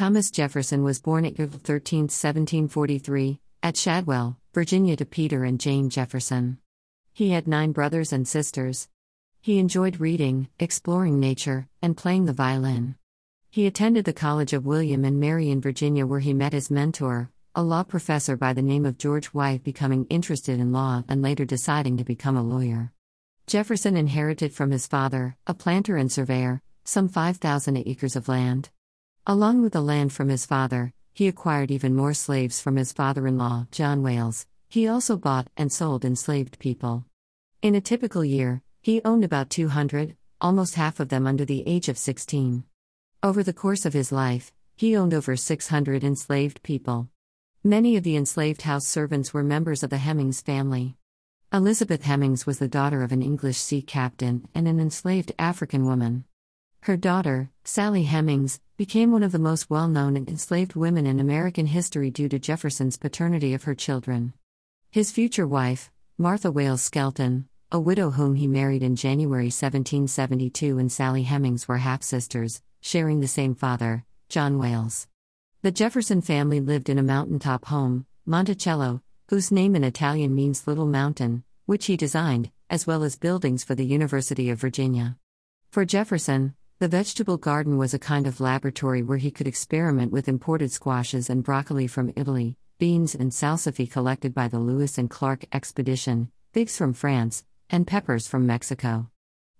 [0.00, 6.56] Thomas Jefferson was born April 13, 1743, at Shadwell, Virginia, to Peter and Jane Jefferson.
[7.12, 8.88] He had nine brothers and sisters.
[9.42, 12.94] He enjoyed reading, exploring nature, and playing the violin.
[13.50, 17.28] He attended the College of William and Mary in Virginia, where he met his mentor,
[17.54, 21.44] a law professor by the name of George Wythe, becoming interested in law and later
[21.44, 22.90] deciding to become a lawyer.
[23.46, 28.70] Jefferson inherited from his father, a planter and surveyor, some 5,000 acres of land.
[29.26, 33.26] Along with the land from his father, he acquired even more slaves from his father
[33.26, 34.46] in law, John Wayles.
[34.68, 37.04] He also bought and sold enslaved people.
[37.60, 41.90] In a typical year, he owned about 200, almost half of them under the age
[41.90, 42.64] of 16.
[43.22, 47.10] Over the course of his life, he owned over 600 enslaved people.
[47.62, 50.96] Many of the enslaved house servants were members of the Hemings family.
[51.52, 56.24] Elizabeth Hemings was the daughter of an English sea captain and an enslaved African woman.
[56.84, 61.66] Her daughter, Sally Hemings, became one of the most well known enslaved women in American
[61.66, 64.32] history due to Jefferson's paternity of her children.
[64.90, 70.90] His future wife, Martha Wayles Skelton, a widow whom he married in January 1772, and
[70.90, 75.06] Sally Hemings were half sisters, sharing the same father, John Wayles.
[75.60, 80.86] The Jefferson family lived in a mountaintop home, Monticello, whose name in Italian means little
[80.86, 85.18] mountain, which he designed, as well as buildings for the University of Virginia.
[85.70, 90.28] For Jefferson, the vegetable garden was a kind of laboratory where he could experiment with
[90.28, 95.44] imported squashes and broccoli from Italy, beans and salsify collected by the Lewis and Clark
[95.52, 99.10] expedition, figs from France, and peppers from Mexico.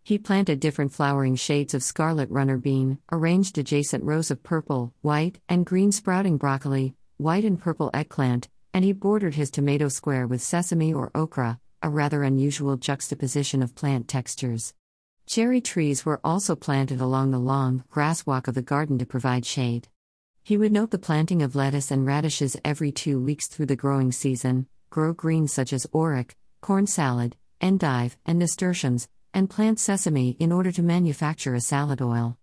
[0.02, 5.41] He planted different flowering shades of scarlet runner bean, arranged adjacent rows of purple, white,
[5.46, 10.41] and green sprouting broccoli, white and purple eggplant, and he bordered his tomato square with
[10.41, 14.72] sesame or okra, a rather unusual juxtaposition of plant textures.
[15.30, 19.46] Cherry trees were also planted along the long, grass walk of the garden to provide
[19.46, 19.86] shade.
[20.42, 24.10] He would note the planting of lettuce and radishes every two weeks through the growing
[24.10, 30.50] season, grow greens such as orach, corn salad, endive, and nasturtiums, and plant sesame in
[30.50, 32.36] order to manufacture a salad oil.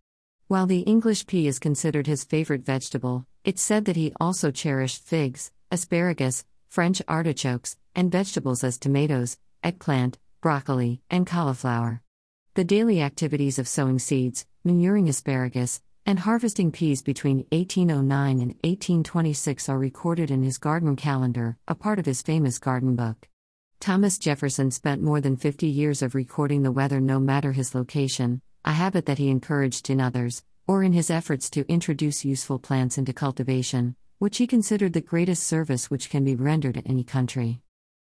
[0.47, 5.03] While the English pea is considered his favorite vegetable, it's said that he also cherished
[5.03, 12.01] figs, asparagus, French artichokes, and vegetables as tomatoes, eggplant, broccoli, and cauliflower.
[12.57, 19.69] The daily activities of sowing seeds, manuring asparagus, and harvesting peas between 1809 and 1826
[19.69, 23.27] are recorded in his garden calendar, a part of his famous garden book.
[23.79, 28.41] Thomas Jefferson spent more than 50 years of recording the weather no matter his location,
[28.65, 32.97] a habit that he encouraged in others, or in his efforts to introduce useful plants
[32.97, 37.61] into cultivation, which he considered the greatest service which can be rendered in any country.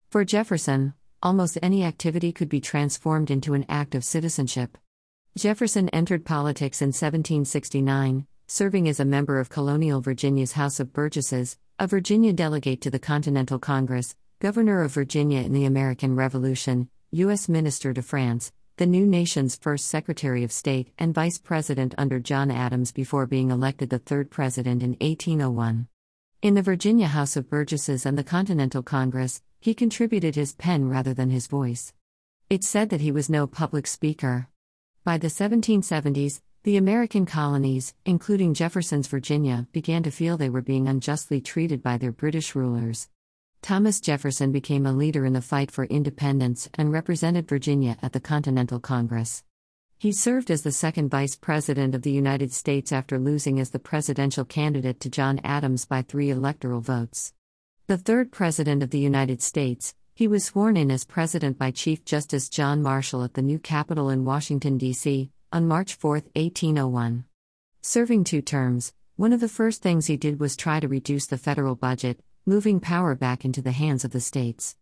[0.10, 4.78] For Jefferson, almost any activity could be transformed into an act of citizenship.
[5.38, 11.58] Jefferson entered politics in 1769, serving as a member of colonial Virginia's House of Burgesses,
[11.80, 17.48] a Virginia delegate to the Continental Congress, governor of Virginia in the American Revolution, U.S.
[17.48, 22.50] Minister to France, the new nation's first Secretary of State, and Vice President under John
[22.50, 25.88] Adams before being elected the third President in 1801.
[26.42, 31.14] In the Virginia House of Burgesses and the Continental Congress, he contributed his pen rather
[31.14, 31.94] than his voice.
[32.50, 34.48] It's said that he was no public speaker.
[35.04, 40.88] By the 1770s, the American colonies, including Jefferson's Virginia, began to feel they were being
[40.88, 43.08] unjustly treated by their British rulers.
[43.62, 48.20] Thomas Jefferson became a leader in the fight for independence and represented Virginia at the
[48.20, 49.44] Continental Congress.
[50.00, 53.78] He served as the second Vice President of the United States after losing as the
[53.78, 57.34] presidential candidate to John Adams by three electoral votes.
[57.92, 62.06] The third President of the United States, he was sworn in as President by Chief
[62.06, 67.26] Justice John Marshall at the new Capitol in Washington, D.C., on March 4, 1801.
[67.82, 71.38] Serving two terms, one of the first things he did was try to reduce the
[71.38, 74.78] federal budget, moving power back into the hands of the states.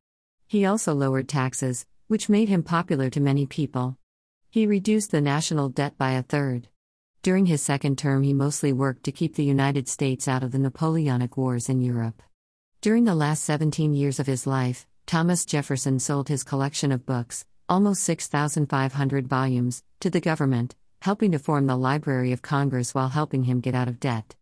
[0.46, 3.98] He also lowered taxes, which made him popular to many people.
[4.52, 6.68] He reduced the national debt by a third.
[7.24, 10.60] During his second term, he mostly worked to keep the United States out of the
[10.60, 12.22] Napoleonic Wars in Europe.
[12.82, 17.44] During the last 17 years of his life, Thomas Jefferson sold his collection of books,
[17.68, 23.44] almost 6,500 volumes, to the government, helping to form the Library of Congress while helping
[23.44, 24.38] him get out of debt.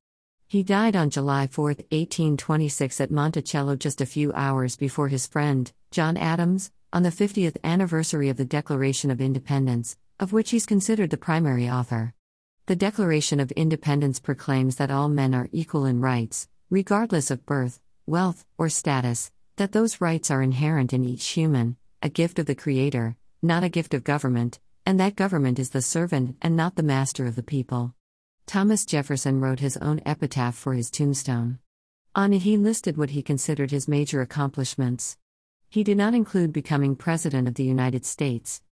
[0.45, 5.71] He died on July 4, 1826, at Monticello just a few hours before his friend,
[5.89, 11.09] John Adams, on the 50th anniversary of the Declaration of Independence, of which he's considered
[11.09, 12.13] the primary author.
[12.67, 17.79] The Declaration of Independence proclaims that all men are equal in rights, regardless of birth,
[18.07, 22.55] wealth, or status, that those rights are inherent in each human, a gift of the
[22.55, 26.83] Creator, not a gift of government, and that government is the servant and not the
[26.83, 27.93] master of the people.
[28.45, 31.59] Thomas Jefferson wrote his own epitaph for his tombstone.
[32.15, 35.17] On it, he listed what he considered his major accomplishments.
[35.69, 38.61] He did not include becoming President of the United States,